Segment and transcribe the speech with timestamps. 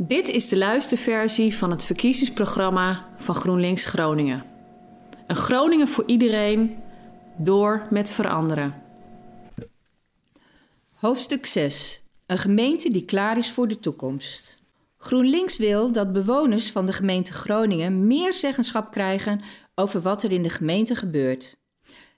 [0.00, 4.44] Dit is de luisterversie van het verkiezingsprogramma van GroenLinks Groningen.
[5.26, 6.76] Een Groningen voor iedereen,
[7.36, 8.82] door met veranderen.
[10.94, 12.02] Hoofdstuk 6.
[12.26, 14.62] Een gemeente die klaar is voor de toekomst.
[14.98, 19.40] GroenLinks wil dat bewoners van de gemeente Groningen meer zeggenschap krijgen
[19.74, 21.56] over wat er in de gemeente gebeurt.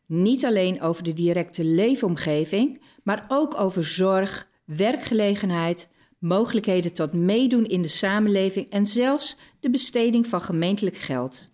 [0.07, 5.89] Niet alleen over de directe leefomgeving, maar ook over zorg, werkgelegenheid,
[6.21, 11.51] mogelijkheden tot meedoen in de samenleving en zelfs de besteding van gemeentelijk geld.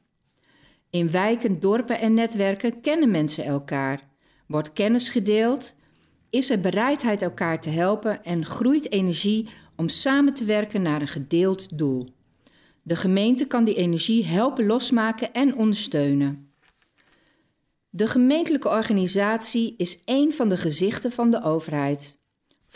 [0.90, 4.08] In wijken, dorpen en netwerken kennen mensen elkaar,
[4.46, 5.74] wordt kennis gedeeld,
[6.30, 11.08] is er bereidheid elkaar te helpen en groeit energie om samen te werken naar een
[11.08, 12.14] gedeeld doel.
[12.82, 16.50] De gemeente kan die energie helpen losmaken en ondersteunen.
[17.90, 22.15] De gemeentelijke organisatie is één van de gezichten van de overheid.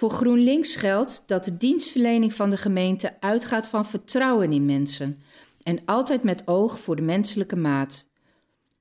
[0.00, 5.23] Voor GroenLinks geldt dat de dienstverlening van de gemeente uitgaat van vertrouwen in mensen
[5.62, 8.09] en altijd met oog voor de menselijke maat.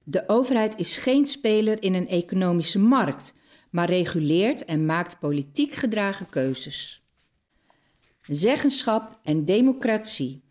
[0.04, 3.34] De overheid is geen speler in een economische markt,
[3.70, 7.04] maar reguleert en maakt politiek gedragen keuzes.
[8.22, 10.42] Zeggenschap en democratie.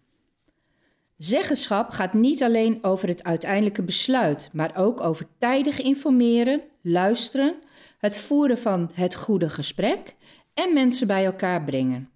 [1.16, 7.54] Zeggenschap gaat niet alleen over het uiteindelijke besluit, maar ook over tijdig informeren, luisteren,
[7.98, 10.16] het voeren van het goede gesprek
[10.58, 12.10] en mensen bij elkaar brengen.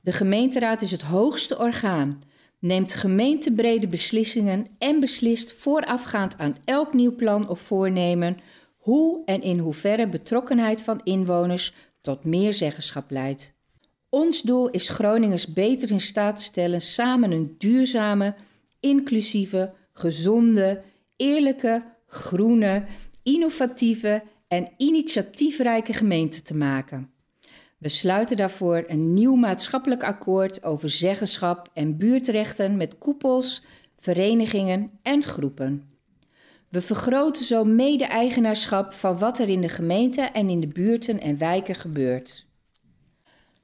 [0.00, 2.22] De gemeenteraad is het hoogste orgaan,
[2.58, 8.36] neemt gemeentebrede beslissingen en beslist voorafgaand aan elk nieuw plan of voornemen
[8.76, 13.54] hoe en in hoeverre betrokkenheid van inwoners tot meer zeggenschap leidt.
[14.08, 18.34] Ons doel is Groningers beter in staat te stellen samen een duurzame,
[18.80, 20.82] inclusieve, gezonde,
[21.16, 22.84] eerlijke, groene,
[23.22, 27.11] innovatieve en initiatiefrijke gemeente te maken.
[27.82, 33.64] We sluiten daarvoor een nieuw maatschappelijk akkoord over zeggenschap en buurtrechten met koepels,
[33.96, 35.90] verenigingen en groepen.
[36.68, 41.38] We vergroten zo mede-eigenaarschap van wat er in de gemeente en in de buurten en
[41.38, 42.46] wijken gebeurt.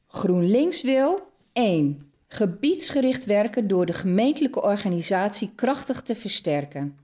[0.07, 1.21] GroenLinks wil
[1.53, 2.13] 1.
[2.29, 6.99] Gebiedsgericht werken door de gemeentelijke organisatie krachtig te versterken.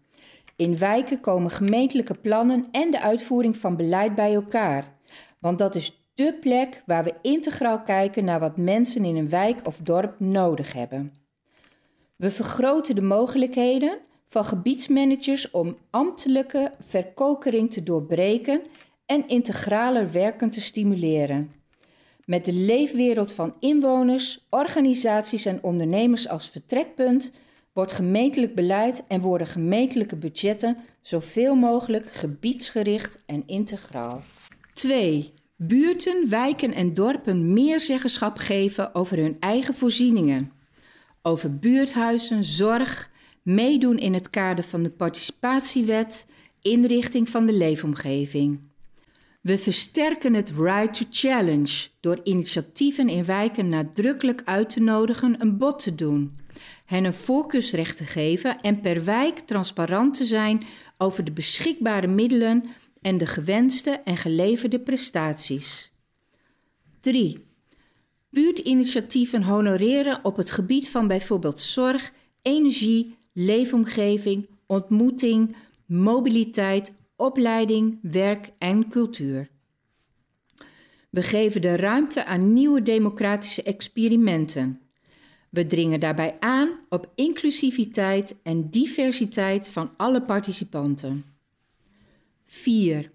[0.56, 4.92] In wijken komen gemeentelijke plannen en de uitvoering van beleid bij elkaar,
[5.38, 9.60] want dat is de plek waar we integraal kijken naar wat mensen in een wijk
[9.64, 11.12] of dorp nodig hebben.
[12.16, 18.62] We vergroten de mogelijkheden van gebiedsmanagers om ambtelijke verkokering te doorbreken
[19.06, 21.52] en integraler werken te stimuleren.
[22.24, 27.32] Met de leefwereld van inwoners, organisaties en ondernemers als vertrekpunt
[27.72, 34.22] wordt gemeentelijk beleid en worden gemeentelijke budgetten zoveel mogelijk gebiedsgericht en integraal.
[34.74, 35.32] 2.
[35.66, 40.52] Buurten, wijken en dorpen meer zeggenschap geven over hun eigen voorzieningen.
[41.22, 43.10] Over buurthuizen, zorg,
[43.42, 46.26] meedoen in het kader van de participatiewet,
[46.62, 48.60] inrichting van de leefomgeving.
[49.40, 55.58] We versterken het Right to Challenge door initiatieven in wijken nadrukkelijk uit te nodigen een
[55.58, 56.36] bod te doen,
[56.84, 60.64] hen een voorkeursrecht te geven en per wijk transparant te zijn
[60.98, 62.64] over de beschikbare middelen
[63.04, 65.92] en de gewenste en geleverde prestaties.
[67.00, 67.44] 3.
[68.30, 72.12] Buurtinitiatieven honoreren op het gebied van bijvoorbeeld zorg,
[72.42, 75.56] energie, leefomgeving, ontmoeting,
[75.86, 79.48] mobiliteit, opleiding, werk en cultuur.
[81.10, 84.80] We geven de ruimte aan nieuwe democratische experimenten.
[85.50, 91.33] We dringen daarbij aan op inclusiviteit en diversiteit van alle participanten.
[92.54, 93.10] 4.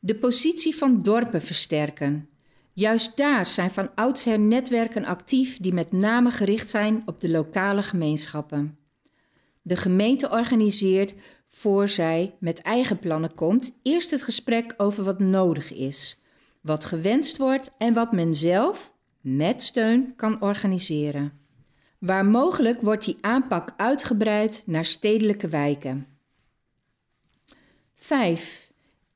[0.00, 2.28] De positie van dorpen versterken.
[2.72, 7.82] Juist daar zijn van oudsher netwerken actief die met name gericht zijn op de lokale
[7.82, 8.78] gemeenschappen.
[9.62, 11.14] De gemeente organiseert,
[11.46, 16.22] voor zij met eigen plannen komt, eerst het gesprek over wat nodig is,
[16.60, 21.32] wat gewenst wordt en wat men zelf, met steun, kan organiseren.
[21.98, 26.06] Waar mogelijk wordt die aanpak uitgebreid naar stedelijke wijken.
[27.94, 28.65] 5.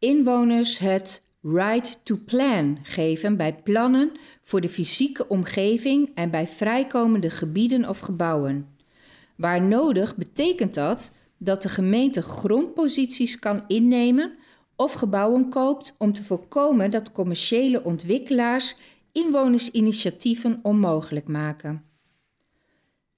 [0.01, 4.13] Inwoners het right to plan geven bij plannen
[4.43, 8.69] voor de fysieke omgeving en bij vrijkomende gebieden of gebouwen.
[9.37, 14.39] Waar nodig betekent dat dat de gemeente grondposities kan innemen
[14.77, 18.77] of gebouwen koopt om te voorkomen dat commerciële ontwikkelaars
[19.13, 21.85] inwonersinitiatieven onmogelijk maken.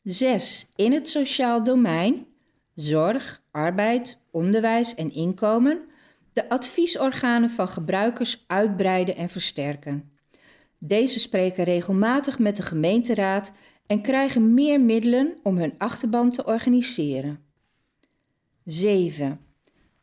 [0.02, 0.72] 6.
[0.76, 2.26] In het sociaal domein,
[2.74, 5.90] zorg, arbeid, onderwijs en inkomen,
[6.32, 10.12] de adviesorganen van gebruikers uitbreiden en versterken.
[10.78, 13.52] Deze spreken regelmatig met de gemeenteraad
[13.86, 17.44] en krijgen meer middelen om hun achterban te organiseren.
[18.64, 19.40] 7.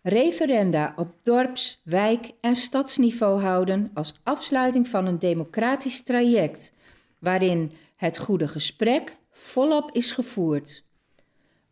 [0.02, 6.74] Referenda op dorps-, wijk- en stadsniveau houden als afsluiting van een democratisch traject,
[7.20, 10.84] waarin het goede gesprek volop is gevoerd.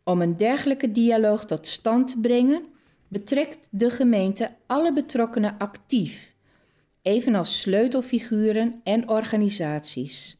[0.04, 2.62] Om een dergelijke dialoog tot stand te brengen,
[3.08, 6.34] betrekt de gemeente alle betrokkenen actief,
[7.02, 10.38] evenals sleutelfiguren en organisaties.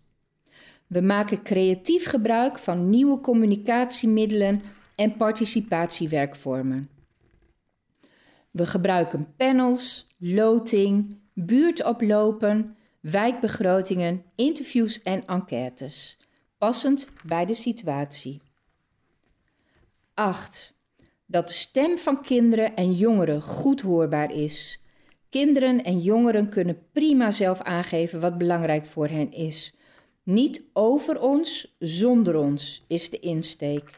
[0.86, 4.62] We maken creatief gebruik van nieuwe communicatiemiddelen
[4.96, 6.88] en participatiewerkvormen.
[8.50, 16.18] We gebruiken panels, loting, buurtoplopen, wijkbegrotingen, interviews en enquêtes,
[16.58, 18.40] passend bij de situatie.
[20.14, 20.77] 8.
[21.30, 24.82] Dat de stem van kinderen en jongeren goed hoorbaar is.
[25.28, 29.76] Kinderen en jongeren kunnen prima zelf aangeven wat belangrijk voor hen is.
[30.22, 33.90] Niet over ons, zonder ons is de insteek.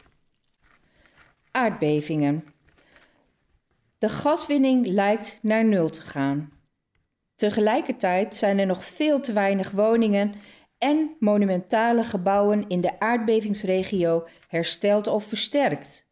[1.51, 2.45] Aardbevingen.
[3.99, 6.53] De gaswinning lijkt naar nul te gaan.
[7.37, 10.35] Tegelijkertijd zijn er nog veel te weinig woningen
[10.79, 16.09] en monumentale gebouwen in de aardbevingsregio hersteld of versterkt.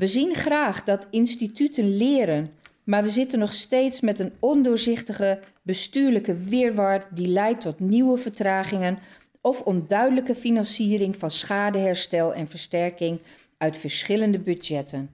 [0.00, 2.52] We zien graag dat instituten leren,
[2.84, 8.98] maar we zitten nog steeds met een ondoorzichtige bestuurlijke weerwar die leidt tot nieuwe vertragingen
[9.40, 13.20] of onduidelijke financiering van schadeherstel en versterking
[13.58, 15.10] uit verschillende budgetten.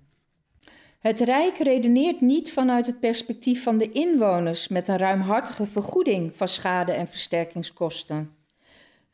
[0.99, 6.49] Het Rijk redeneert niet vanuit het perspectief van de inwoners met een ruimhartige vergoeding van
[6.49, 8.31] schade- en versterkingskosten.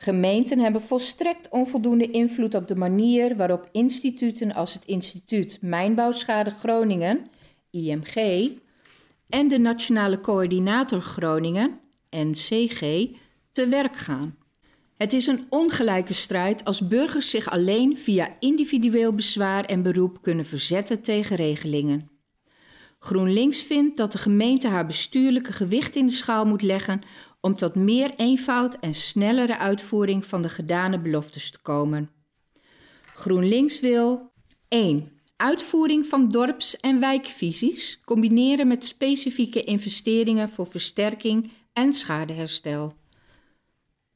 [0.02, 7.26] Gemeenten hebben volstrekt onvoldoende invloed op de manier waarop instituten als het Instituut Mijnbouwschade Groningen,
[7.70, 8.48] IMG,
[9.28, 13.08] en de Nationale Coördinator Groningen, NCG,
[13.52, 14.36] te werk gaan.
[14.96, 20.46] Het is een ongelijke strijd als burgers zich alleen via individueel bezwaar en beroep kunnen
[20.46, 22.10] verzetten tegen regelingen.
[22.98, 27.02] GroenLinks vindt dat de gemeente haar bestuurlijke gewicht in de schaal moet leggen
[27.42, 32.10] om tot meer eenvoud en snellere uitvoering van de gedane beloftes te komen.
[33.14, 34.32] GroenLinks wil
[34.68, 35.12] 1.
[35.36, 42.94] Uitvoering van dorps- en wijkvisies combineren met specifieke investeringen voor versterking en schadeherstel.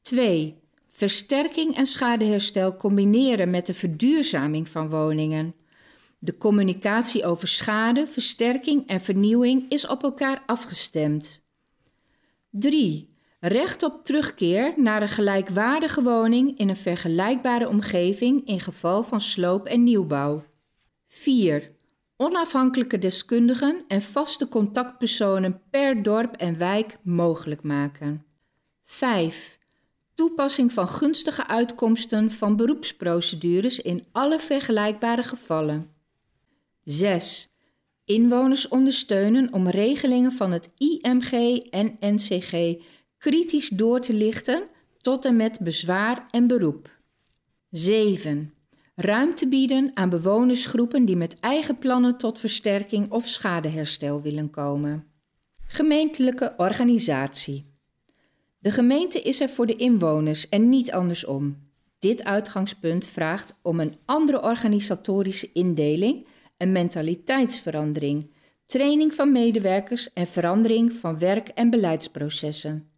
[0.01, 0.55] 2.
[0.91, 5.55] Versterking en schadeherstel combineren met de verduurzaming van woningen.
[6.19, 11.45] De communicatie over schade, versterking en vernieuwing is op elkaar afgestemd.
[12.49, 13.16] 3.
[13.39, 19.65] Recht op terugkeer naar een gelijkwaardige woning in een vergelijkbare omgeving in geval van sloop-
[19.65, 20.43] en nieuwbouw.
[21.07, 21.71] 4.
[22.15, 28.25] Onafhankelijke deskundigen en vaste contactpersonen per dorp en wijk mogelijk maken.
[28.83, 29.59] 5.
[30.15, 35.89] Toepassing van gunstige uitkomsten van beroepsprocedures in alle vergelijkbare gevallen.
[36.83, 37.55] 6.
[38.05, 42.75] Inwoners ondersteunen om regelingen van het IMG en NCG
[43.27, 44.63] kritisch door te lichten
[45.01, 46.89] tot en met bezwaar en beroep.
[47.69, 48.53] 7.
[48.95, 55.07] Ruimte bieden aan bewonersgroepen die met eigen plannen tot versterking of schadeherstel willen komen.
[55.65, 57.73] Gemeentelijke organisatie.
[58.59, 61.69] De gemeente is er voor de inwoners en niet andersom.
[61.99, 68.31] Dit uitgangspunt vraagt om een andere organisatorische indeling en mentaliteitsverandering,
[68.65, 72.95] training van medewerkers en verandering van werk- en beleidsprocessen.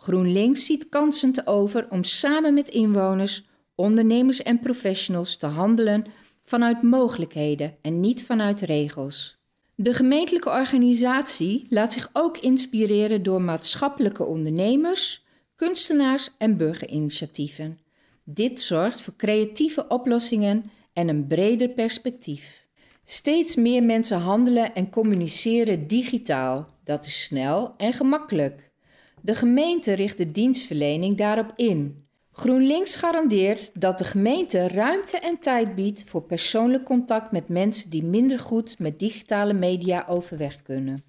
[0.00, 6.04] GroenLinks ziet kansen te over om samen met inwoners, ondernemers en professionals te handelen
[6.44, 9.38] vanuit mogelijkheden en niet vanuit regels.
[9.74, 15.24] De gemeentelijke organisatie laat zich ook inspireren door maatschappelijke ondernemers,
[15.56, 17.78] kunstenaars en burgerinitiatieven.
[18.24, 22.66] Dit zorgt voor creatieve oplossingen en een breder perspectief.
[23.04, 26.66] Steeds meer mensen handelen en communiceren digitaal.
[26.84, 28.69] Dat is snel en gemakkelijk.
[29.22, 32.04] De gemeente richt de dienstverlening daarop in.
[32.32, 38.02] GroenLinks garandeert dat de gemeente ruimte en tijd biedt voor persoonlijk contact met mensen die
[38.02, 41.04] minder goed met digitale media overweg kunnen.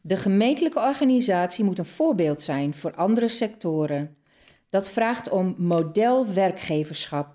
[0.00, 4.16] De gemeentelijke organisatie moet een voorbeeld zijn voor andere sectoren.
[4.70, 7.34] Dat vraagt om modelwerkgeverschap.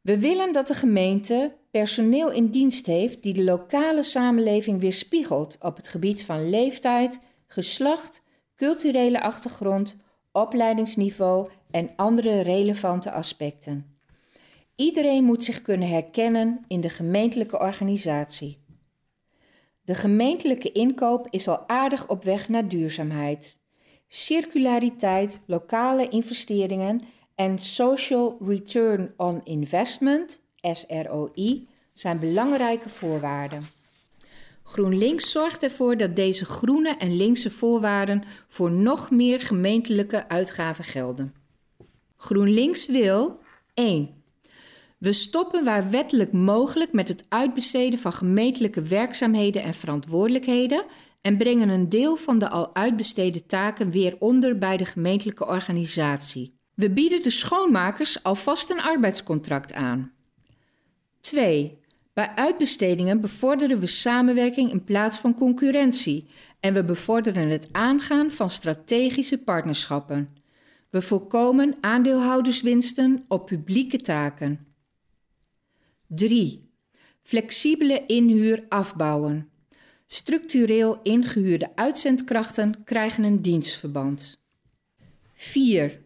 [0.00, 5.76] We willen dat de gemeente personeel in dienst heeft die de lokale samenleving weerspiegelt op
[5.76, 8.22] het gebied van leeftijd, geslacht,
[8.56, 9.96] culturele achtergrond,
[10.32, 13.98] opleidingsniveau en andere relevante aspecten.
[14.76, 18.64] Iedereen moet zich kunnen herkennen in de gemeentelijke organisatie.
[19.82, 23.58] De gemeentelijke inkoop is al aardig op weg naar duurzaamheid.
[24.08, 27.00] Circulariteit, lokale investeringen
[27.34, 33.75] en Social Return on Investment, SROI, zijn belangrijke voorwaarden.
[34.66, 41.34] GroenLinks zorgt ervoor dat deze groene en linkse voorwaarden voor nog meer gemeentelijke uitgaven gelden.
[42.16, 43.40] GroenLinks wil
[43.74, 44.14] 1.
[44.98, 50.84] We stoppen waar wettelijk mogelijk met het uitbesteden van gemeentelijke werkzaamheden en verantwoordelijkheden
[51.20, 56.58] en brengen een deel van de al uitbesteden taken weer onder bij de gemeentelijke organisatie.
[56.74, 60.12] We bieden de schoonmakers alvast een arbeidscontract aan.
[61.20, 61.84] 2.
[62.16, 66.26] Bij uitbestedingen bevorderen we samenwerking in plaats van concurrentie
[66.60, 70.28] en we bevorderen het aangaan van strategische partnerschappen.
[70.90, 74.66] We voorkomen aandeelhouderswinsten op publieke taken.
[76.06, 76.70] 3.
[77.22, 79.50] Flexibele inhuur afbouwen.
[80.06, 84.40] Structureel ingehuurde uitzendkrachten krijgen een dienstverband.
[85.34, 86.05] 4.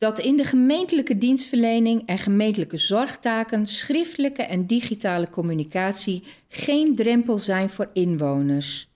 [0.00, 7.70] Dat in de gemeentelijke dienstverlening en gemeentelijke zorgtaken schriftelijke en digitale communicatie geen drempel zijn
[7.70, 8.90] voor inwoners.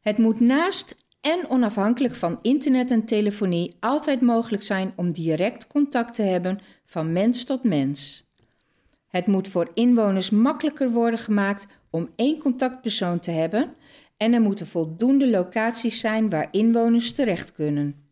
[0.00, 6.14] Het moet naast en onafhankelijk van internet en telefonie altijd mogelijk zijn om direct contact
[6.14, 8.28] te hebben van mens tot mens.
[9.08, 13.72] Het moet voor inwoners makkelijker worden gemaakt om één contactpersoon te hebben
[14.16, 18.09] en er moeten voldoende locaties zijn waar inwoners terecht kunnen.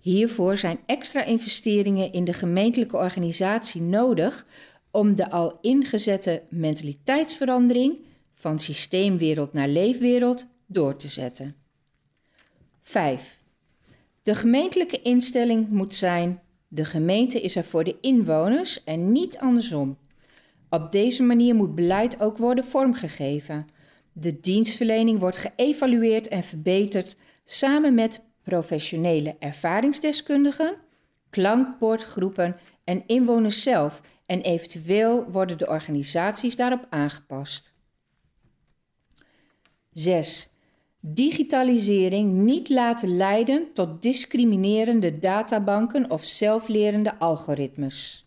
[0.00, 4.46] Hiervoor zijn extra investeringen in de gemeentelijke organisatie nodig
[4.90, 7.98] om de al ingezette mentaliteitsverandering
[8.34, 11.56] van systeemwereld naar leefwereld door te zetten.
[12.82, 13.38] 5.
[14.22, 19.98] De gemeentelijke instelling moet zijn: de gemeente is er voor de inwoners en niet andersom.
[20.70, 23.66] Op deze manier moet beleid ook worden vormgegeven.
[24.12, 30.76] De dienstverlening wordt geëvalueerd en verbeterd samen met professionele ervaringsdeskundigen,
[31.30, 37.74] klankbordgroepen en inwoners zelf en eventueel worden de organisaties daarop aangepast.
[39.92, 40.48] 6.
[41.00, 48.26] Digitalisering niet laten leiden tot discriminerende databanken of zelflerende algoritmes.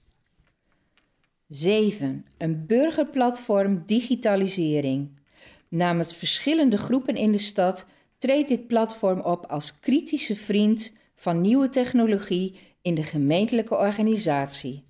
[1.48, 2.26] 7.
[2.38, 5.10] Een burgerplatform digitalisering.
[5.68, 7.88] Namens verschillende groepen in de stad
[8.24, 14.84] treedt dit platform op als kritische vriend van nieuwe technologie in de gemeentelijke organisatie.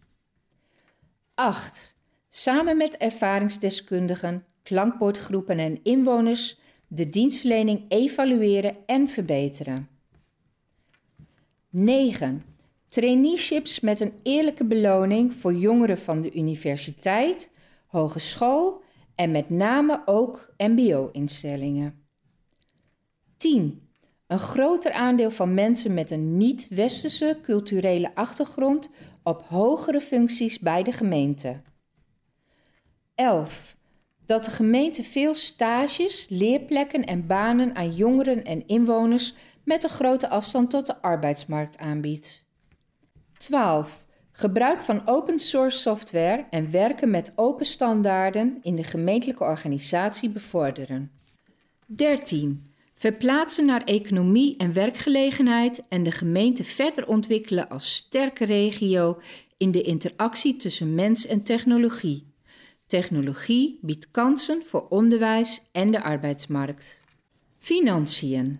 [1.33, 1.97] 8.
[2.29, 9.89] Samen met ervaringsdeskundigen, klankbordgroepen en inwoners de dienstverlening evalueren en verbeteren.
[11.69, 12.43] 9.
[12.89, 17.49] Traineeships met een eerlijke beloning voor jongeren van de universiteit,
[17.87, 18.81] hogeschool
[19.15, 22.02] en met name ook MBO-instellingen.
[23.43, 23.87] 10.
[24.27, 28.89] Een groter aandeel van mensen met een niet-westerse culturele achtergrond
[29.23, 31.61] op hogere functies bij de gemeente.
[33.15, 33.77] 11.
[34.25, 39.33] Dat de gemeente veel stages, leerplekken en banen aan jongeren en inwoners
[39.63, 42.47] met een grote afstand tot de arbeidsmarkt aanbiedt.
[43.37, 44.05] 12.
[44.31, 51.11] Gebruik van open source software en werken met open standaarden in de gemeentelijke organisatie bevorderen.
[51.85, 52.71] 13.
[52.95, 59.21] Verplaatsen naar economie en werkgelegenheid en de gemeente verder ontwikkelen als sterke regio
[59.57, 62.31] in de interactie tussen mens en technologie.
[62.87, 67.01] Technologie biedt kansen voor onderwijs en de arbeidsmarkt.
[67.59, 68.59] Financiën.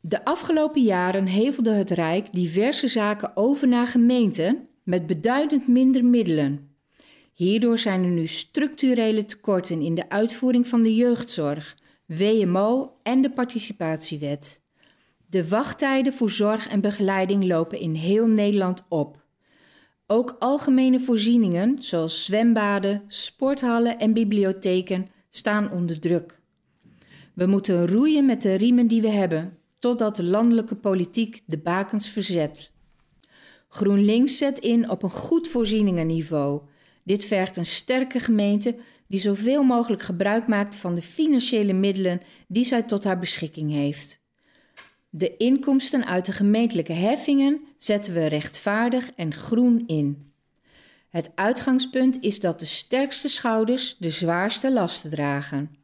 [0.00, 6.68] De afgelopen jaren hevelde het Rijk diverse zaken over naar gemeenten met beduidend minder middelen.
[7.34, 11.76] Hierdoor zijn er nu structurele tekorten in de uitvoering van de jeugdzorg,
[12.16, 14.62] WMO en de participatiewet.
[15.26, 19.22] De wachttijden voor zorg en begeleiding lopen in heel Nederland op.
[20.06, 26.40] Ook algemene voorzieningen zoals zwembaden, sporthallen en bibliotheken staan onder druk.
[27.34, 32.08] We moeten roeien met de riemen die we hebben, totdat de landelijke politiek de bakens
[32.08, 32.72] verzet.
[33.68, 36.60] GroenLinks zet in op een goed voorzieningenniveau.
[37.04, 38.76] Dit vergt een sterke gemeente
[39.14, 44.20] die zoveel mogelijk gebruik maakt van de financiële middelen die zij tot haar beschikking heeft.
[45.10, 50.32] De inkomsten uit de gemeentelijke heffingen zetten we rechtvaardig en groen in.
[51.08, 55.76] Het uitgangspunt is dat de sterkste schouders de zwaarste lasten dragen.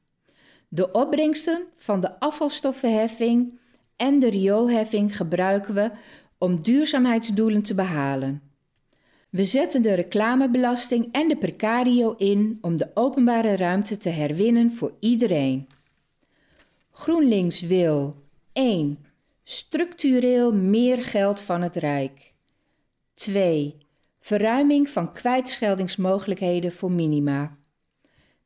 [0.69, 3.59] De opbrengsten van de afvalstoffenheffing
[3.97, 5.91] en de rioolheffing gebruiken we
[6.39, 8.50] om duurzaamheidsdoelen te behalen.
[9.31, 14.97] We zetten de reclamebelasting en de precario in om de openbare ruimte te herwinnen voor
[15.01, 15.69] iedereen.
[16.91, 18.15] GroenLinks wil
[18.53, 18.99] 1.
[19.43, 22.33] Structureel meer geld van het Rijk.
[23.15, 23.77] 2.
[24.21, 27.59] Verruiming van kwijtscheldingsmogelijkheden voor minima.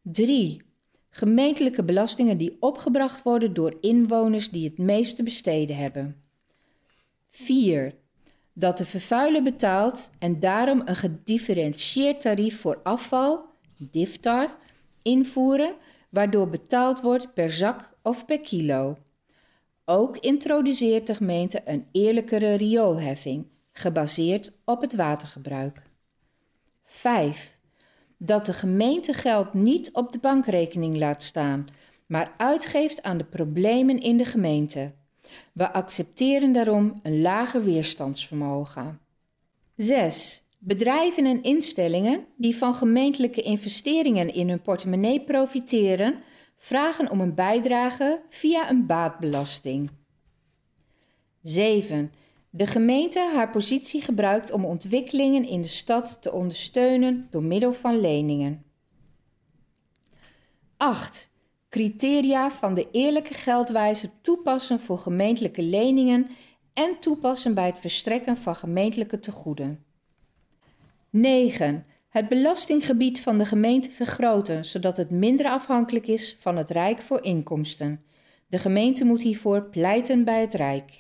[0.03, 0.62] 3.
[1.11, 6.23] Gemeentelijke belastingen die opgebracht worden door inwoners die het meeste besteden hebben.
[7.29, 7.95] 4.
[8.54, 13.44] Dat de vervuiler betaalt en daarom een gedifferentieerd tarief voor afval,
[13.76, 14.56] DIFTAR,
[15.02, 15.75] invoeren,
[16.11, 18.96] waardoor betaald wordt per zak of per kilo.
[19.84, 25.82] Ook introduceert de gemeente een eerlijkere rioolheffing, gebaseerd op het watergebruik.
[26.82, 27.58] 5.
[28.18, 31.66] Dat de gemeente geld niet op de bankrekening laat staan,
[32.06, 34.92] maar uitgeeft aan de problemen in de gemeente.
[35.52, 39.00] We accepteren daarom een lager weerstandsvermogen.
[39.76, 40.43] 6.
[40.59, 46.23] Bedrijven en instellingen die van gemeentelijke investeringen in hun portemonnee profiteren,
[46.57, 49.90] vragen om een bijdrage via een baatbelasting.
[51.43, 52.12] 7.
[52.50, 58.00] De gemeente haar positie gebruikt om ontwikkelingen in de stad te ondersteunen door middel van
[58.00, 58.64] leningen.
[60.76, 61.31] 8.
[61.75, 66.26] Criteria van de eerlijke geldwijze toepassen voor gemeentelijke leningen
[66.75, 69.85] en toepassen bij het verstrekken van gemeentelijke tegoeden.
[71.11, 71.87] 9.
[72.09, 77.23] Het belastinggebied van de gemeente vergroten, zodat het minder afhankelijk is van het Rijk voor
[77.23, 78.04] inkomsten.
[78.49, 80.90] De gemeente moet hiervoor pleiten bij het Rijk.